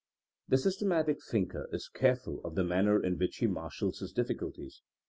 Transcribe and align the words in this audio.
The 0.49 0.57
systematic 0.57 1.19
thinker 1.23 1.69
is 1.71 1.87
careful 1.87 2.41
of 2.43 2.55
the 2.55 2.63
man 2.63 2.85
ner 2.85 3.03
in 3.05 3.19
which 3.19 3.37
he 3.37 3.45
marshals 3.45 3.99
his 3.99 4.11
diflSculties. 4.11 4.79